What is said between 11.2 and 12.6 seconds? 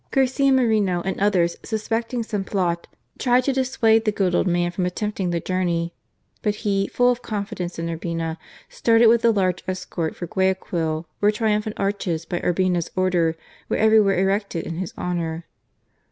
triumphant arches, by